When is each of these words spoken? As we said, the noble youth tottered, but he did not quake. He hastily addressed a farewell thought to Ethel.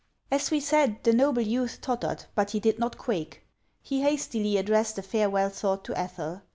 As 0.31 0.49
we 0.49 0.59
said, 0.59 1.03
the 1.03 1.13
noble 1.13 1.43
youth 1.43 1.79
tottered, 1.79 2.25
but 2.33 2.49
he 2.49 2.59
did 2.59 2.79
not 2.79 2.97
quake. 2.97 3.43
He 3.83 4.01
hastily 4.01 4.57
addressed 4.57 4.97
a 4.97 5.03
farewell 5.03 5.49
thought 5.51 5.83
to 5.85 5.95
Ethel. 5.95 6.41